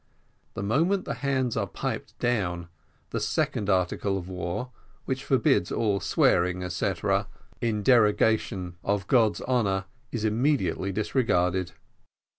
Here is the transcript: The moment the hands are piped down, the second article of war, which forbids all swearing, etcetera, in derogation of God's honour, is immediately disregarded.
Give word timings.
The 0.55 0.63
moment 0.63 1.05
the 1.05 1.13
hands 1.13 1.55
are 1.55 1.67
piped 1.67 2.17
down, 2.17 2.69
the 3.11 3.19
second 3.19 3.69
article 3.69 4.17
of 4.17 4.27
war, 4.27 4.71
which 5.05 5.23
forbids 5.23 5.71
all 5.71 5.99
swearing, 5.99 6.63
etcetera, 6.63 7.27
in 7.61 7.83
derogation 7.83 8.77
of 8.83 9.05
God's 9.05 9.41
honour, 9.43 9.85
is 10.11 10.25
immediately 10.25 10.91
disregarded. 10.91 11.73